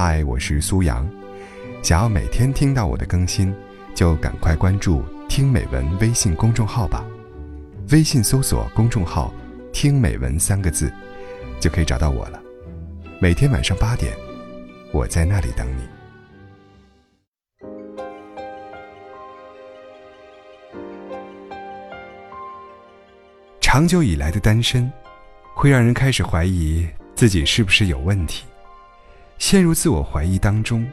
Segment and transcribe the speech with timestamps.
[0.00, 1.04] 嗨，我是苏阳。
[1.82, 3.52] 想要每天听到我的更新，
[3.96, 7.04] 就赶快关注“听美文”微信公众号吧。
[7.90, 9.34] 微信搜索公众号
[9.74, 10.88] “听美文”三个字，
[11.58, 12.40] 就可以找到我了。
[13.18, 14.16] 每天晚上八点，
[14.92, 15.82] 我在那里等你。
[23.60, 24.88] 长久以来的单身，
[25.56, 26.86] 会让人开始怀疑
[27.16, 28.44] 自己是不是有问题。
[29.38, 30.86] 陷入自我怀疑当中，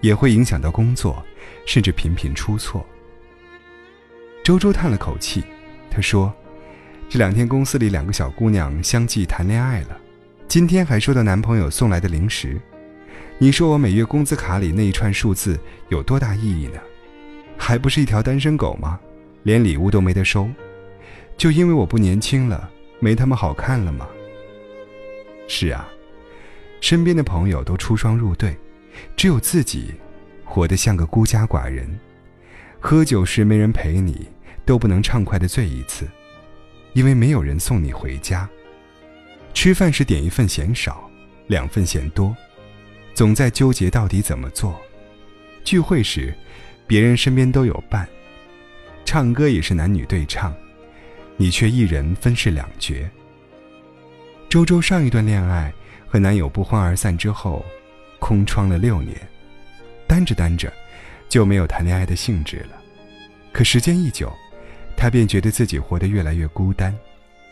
[0.00, 1.22] 也会影响到工作，
[1.66, 2.84] 甚至频频出错。
[4.42, 5.44] 周周叹了口气，
[5.90, 6.32] 他说
[7.08, 9.98] ：“这两天公司里两个小姑娘相继谈恋爱了，
[10.48, 12.60] 今天还收到男朋友送来的零食。
[13.38, 15.58] 你说我每月工资卡里那一串数字
[15.88, 16.80] 有多大意义呢？
[17.56, 18.98] 还不是一条单身狗吗？
[19.44, 20.48] 连礼物都没得收，
[21.36, 24.08] 就因为我不年轻了，没他们好看了吗？
[25.46, 25.88] 是啊。”
[26.84, 28.54] 身边的朋友都出双入对，
[29.16, 29.94] 只有自己
[30.44, 31.98] 活得像个孤家寡人。
[32.78, 34.28] 喝酒时没人陪你，
[34.66, 36.06] 都不能畅快的醉一次，
[36.92, 38.46] 因为没有人送你回家。
[39.54, 41.10] 吃饭时点一份嫌少，
[41.46, 42.36] 两份嫌多，
[43.14, 44.78] 总在纠结到底怎么做。
[45.64, 46.34] 聚会时，
[46.86, 48.06] 别人身边都有伴。
[49.06, 50.54] 唱歌也是男女对唱，
[51.38, 53.08] 你却一人分饰两角。
[54.50, 55.72] 周周上一段恋爱。
[56.14, 57.66] 和男友不欢而散之后，
[58.20, 59.20] 空窗了六年，
[60.06, 60.72] 单着单着，
[61.28, 62.80] 就没有谈恋爱的兴致了。
[63.52, 64.32] 可时间一久，
[64.96, 66.96] 她便觉得自己活得越来越孤单，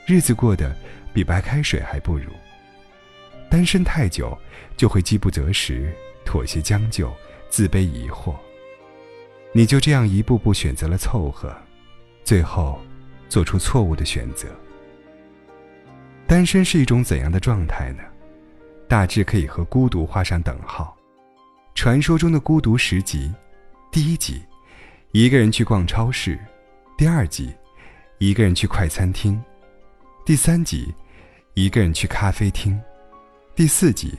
[0.07, 0.77] 日子过得
[1.13, 2.31] 比白开水还不如。
[3.51, 4.39] 单身太久，
[4.77, 5.93] 就会饥不择食，
[6.25, 7.13] 妥协将就，
[7.51, 8.33] 自卑疑惑。
[9.53, 11.53] 你就这样一步步选择了凑合，
[12.23, 12.81] 最后，
[13.29, 14.47] 做出错误的选择。
[16.29, 18.05] 单身是一种怎样的状态呢？
[18.93, 20.95] 大致可以和孤独画上等号。
[21.75, 23.33] 传说中的孤独十集，
[23.91, 24.43] 第一集，
[25.13, 26.37] 一个人去逛超市；
[26.99, 27.51] 第二集，
[28.19, 29.41] 一个人去快餐厅；
[30.27, 30.95] 第三集，
[31.55, 32.79] 一个人去咖啡厅；
[33.55, 34.13] 第四集，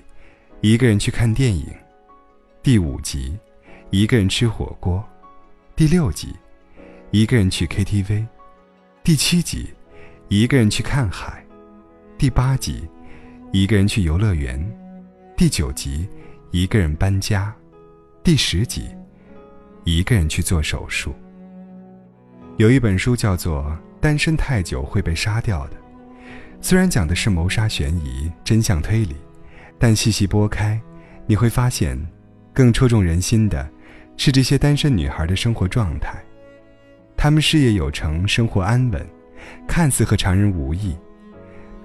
[0.61, 1.67] 一个人去看电影；
[2.63, 3.37] 第五集，
[3.91, 4.99] 一个人吃火锅；
[5.75, 6.35] 第六集，
[7.11, 8.25] 一个人去 KTV；
[9.03, 9.71] 第七集，
[10.29, 11.43] 一个人去看海；
[12.17, 12.89] 第八集。
[13.53, 14.59] 一个人去游乐园，
[15.37, 16.07] 第九集；
[16.49, 17.53] 一个人搬家，
[18.23, 18.85] 第十集；
[19.83, 21.13] 一个人去做手术。
[22.57, 23.65] 有一本书叫做
[24.01, 25.75] 《单身太久会被杀掉的》，
[26.61, 29.15] 虽然讲的是谋杀悬疑、真相推理，
[29.77, 30.81] 但细细剥开，
[31.27, 31.95] 你会发现，
[32.55, 33.69] 更戳中人心的，
[34.17, 36.17] 是这些单身女孩的生活状态。
[37.15, 39.07] 她们事业有成，生活安稳，
[39.67, 40.97] 看似和常人无异。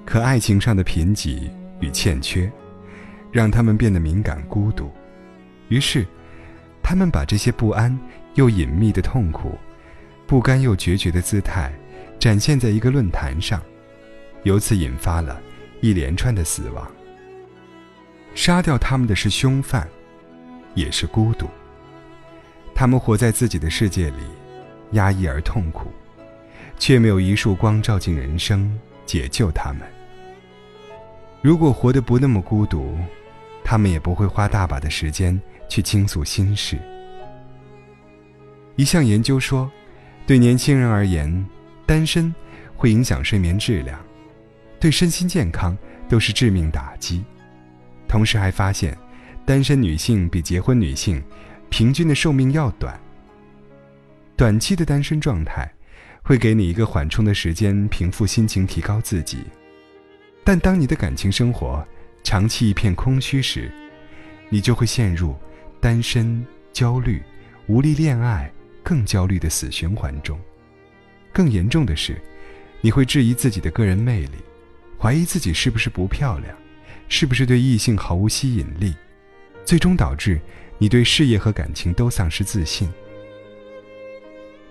[0.08, 2.50] 可爱情上的贫瘠与欠缺，
[3.30, 4.90] 让他们变得敏感孤独。
[5.68, 6.06] 于是，
[6.82, 7.94] 他们把这些不安
[8.32, 9.58] 又隐秘的痛苦、
[10.26, 11.70] 不甘又决绝的姿态，
[12.18, 13.60] 展现在一个论坛上，
[14.44, 15.38] 由此引发了
[15.82, 16.90] 一连串的死亡。
[18.34, 19.86] 杀掉他们的是凶犯，
[20.74, 21.46] 也是孤独。
[22.74, 24.22] 他们活在自己的世界里，
[24.92, 25.92] 压抑而痛苦，
[26.78, 29.82] 却没有一束光照进人生，解救他们。
[31.40, 32.96] 如果活得不那么孤独，
[33.64, 36.78] 他们也不会花大把的时间去倾诉心事。
[38.76, 39.70] 一项研究说，
[40.26, 41.46] 对年轻人而言，
[41.86, 42.34] 单身
[42.76, 43.98] 会影响睡眠质量，
[44.80, 45.76] 对身心健康
[46.08, 47.24] 都是致命打击。
[48.08, 48.96] 同时还发现，
[49.44, 51.22] 单身女性比结婚女性
[51.68, 52.98] 平均的寿命要短。
[54.36, 55.70] 短期的单身状态，
[56.22, 59.38] 会给你一个缓冲的时间，平复心情，提高自己。
[60.48, 61.86] 但当你的感情生活
[62.24, 63.70] 长期一片空虚时，
[64.48, 65.36] 你就会陷入
[65.78, 66.42] 单身、
[66.72, 67.22] 焦虑、
[67.66, 68.50] 无力恋爱、
[68.82, 70.40] 更焦虑的死循环中。
[71.34, 72.18] 更严重的是，
[72.80, 74.38] 你会质疑自己的个人魅力，
[74.98, 76.56] 怀疑自己是不是不漂亮，
[77.10, 78.94] 是不是对异性毫无吸引力，
[79.66, 80.40] 最终导致
[80.78, 82.88] 你对事业和感情都丧失自信。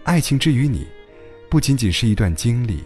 [0.05, 0.87] 爱情之于你，
[1.51, 2.83] 不仅仅是一段经历，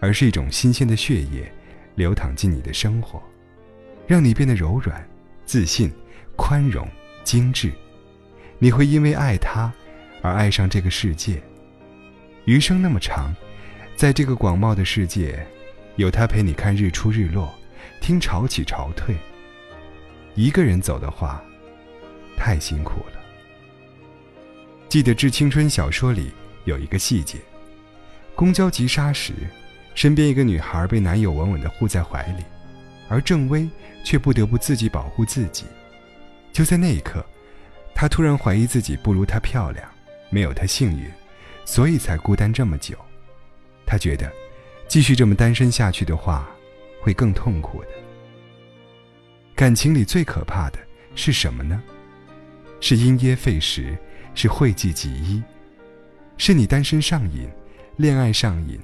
[0.00, 1.50] 而是一种新鲜的血液。
[1.96, 3.20] 流淌进你的生活，
[4.06, 5.04] 让你变得柔软、
[5.44, 5.92] 自信、
[6.36, 6.88] 宽容、
[7.24, 7.72] 精致。
[8.58, 9.72] 你会因为爱他
[10.22, 11.42] 而爱上这个世界。
[12.44, 13.34] 余生那么长，
[13.96, 15.44] 在这个广袤的世界，
[15.96, 17.52] 有他陪你看日出日落，
[18.00, 19.16] 听潮起潮退。
[20.34, 21.42] 一个人走的话，
[22.36, 23.20] 太辛苦了。
[24.88, 26.30] 记得《致青春》小说里
[26.64, 27.38] 有一个细节：
[28.34, 29.32] 公交急刹时。
[29.96, 32.44] 身边一个女孩被男友稳稳地护在怀里，
[33.08, 33.66] 而郑薇
[34.04, 35.64] 却不得不自己保护自己。
[36.52, 37.24] 就在那一刻，
[37.94, 39.88] 她突然怀疑自己不如她漂亮，
[40.28, 41.10] 没有她幸运，
[41.64, 42.94] 所以才孤单这么久。
[43.86, 44.30] 他觉得，
[44.86, 46.46] 继续这么单身下去的话，
[47.00, 47.88] 会更痛苦的。
[49.54, 50.78] 感情里最可怕的
[51.14, 51.82] 是什么呢？
[52.80, 53.96] 是因噎废食，
[54.34, 55.42] 是讳疾忌医，
[56.36, 57.48] 是你单身上瘾，
[57.96, 58.78] 恋爱上瘾，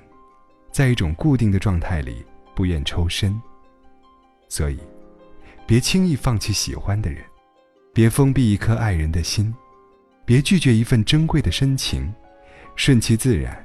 [0.73, 2.25] 在一种固定的状态里
[2.57, 3.41] 不愿抽身。
[4.49, 4.79] 所以，
[5.67, 7.23] 别轻易放弃喜欢的人，
[7.93, 9.55] 别封闭一颗爱人的心，
[10.25, 12.13] 别拒绝一份珍贵的深情，
[12.75, 13.65] 顺其自然。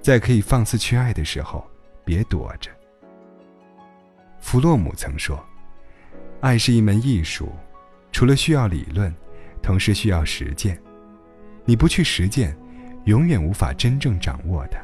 [0.00, 1.68] 在可以放肆去爱的时候，
[2.04, 2.70] 别躲着。
[4.38, 5.44] 弗洛姆曾说
[6.40, 7.52] ：“爱是一门艺术，
[8.12, 9.12] 除了需要理论，
[9.60, 10.80] 同时需要实践。
[11.64, 12.56] 你不去实践，
[13.06, 14.78] 永远无法真正掌握它。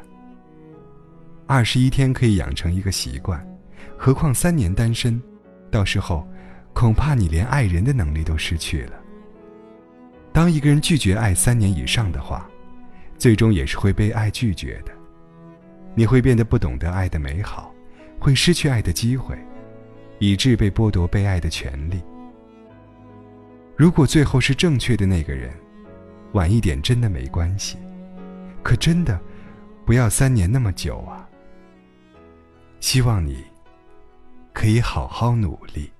[1.53, 3.39] 二十一天可以养成一个习惯，
[3.95, 5.21] 何况三年单身，
[5.69, 6.27] 到时候
[6.73, 8.93] 恐怕你连爱人的能力都失去了。
[10.31, 12.49] 当一个人拒绝爱三年以上的话，
[13.19, 14.91] 最终也是会被爱拒绝的。”
[15.93, 17.71] 你会变得不懂得爱的美好，
[18.19, 19.37] 会失去爱的机会，
[20.17, 22.01] 以致被剥夺被爱的权利。
[23.77, 25.51] 如果最后是正确的那个人，
[26.31, 27.77] 晚一点真的没关系，
[28.63, 29.21] 可真的
[29.85, 31.29] 不要三年那么久啊！
[32.83, 33.41] 希望你
[34.51, 35.92] 可以好好努力。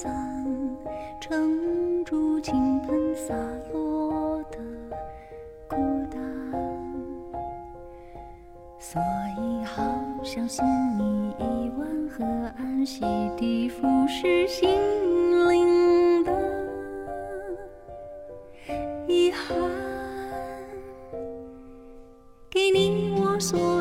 [0.00, 0.14] 伞，
[1.20, 3.34] 撑住倾盆洒
[3.72, 4.56] 落的
[5.66, 5.76] 孤
[6.08, 6.20] 单，
[8.78, 9.02] 所
[9.36, 9.82] 以好
[10.22, 10.64] 想送
[10.96, 12.24] 你一碗河
[12.58, 13.02] 岸洗
[13.36, 14.68] 涤腐蚀心
[15.48, 16.30] 灵的
[19.08, 19.56] 遗憾，
[22.48, 23.77] 给你我所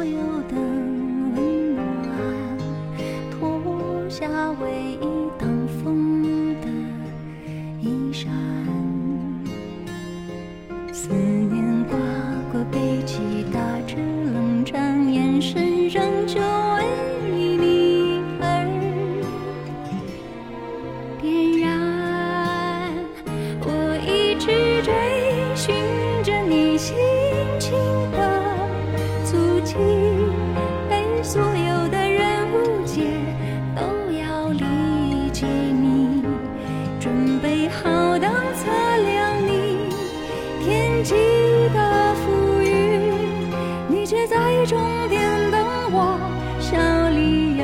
[44.66, 44.78] 终
[45.08, 45.58] 点等
[45.94, 46.20] 我，
[46.60, 46.76] 笑
[47.10, 47.64] 里有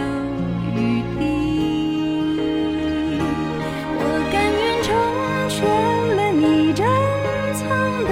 [0.73, 1.21] 雨滴。
[3.99, 4.01] 我
[4.31, 4.87] 甘愿成
[5.49, 5.67] 全
[6.15, 6.87] 了你珍
[7.59, 7.67] 藏
[8.05, 8.11] 的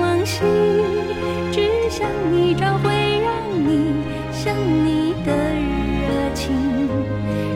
[0.00, 0.40] 往昔，
[1.52, 1.56] 只
[1.90, 3.68] 想一找回让你
[4.32, 5.28] 想你的
[6.08, 6.88] 热情，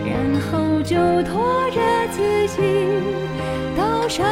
[0.04, 1.80] 然后就拖着
[2.10, 2.58] 自己
[3.74, 4.28] 到山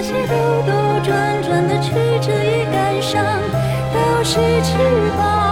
[0.00, 1.90] 那些兜兜转转的曲
[2.20, 3.20] 折与感伤
[3.92, 5.47] 都是翅膀